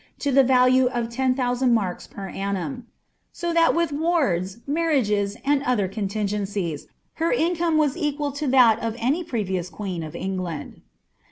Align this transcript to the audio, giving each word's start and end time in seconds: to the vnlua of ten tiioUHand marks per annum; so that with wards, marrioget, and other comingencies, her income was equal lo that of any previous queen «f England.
to 0.17 0.31
the 0.31 0.43
vnlua 0.43 0.87
of 0.97 1.09
ten 1.09 1.35
tiioUHand 1.35 1.73
marks 1.73 2.07
per 2.07 2.27
annum; 2.27 2.87
so 3.31 3.53
that 3.53 3.75
with 3.75 3.91
wards, 3.91 4.57
marrioget, 4.67 5.35
and 5.45 5.61
other 5.61 5.87
comingencies, 5.87 6.87
her 7.21 7.31
income 7.31 7.77
was 7.77 7.95
equal 7.95 8.33
lo 8.41 8.47
that 8.47 8.79
of 8.79 8.95
any 8.97 9.23
previous 9.23 9.69
queen 9.69 10.01
«f 10.01 10.15
England. 10.15 10.81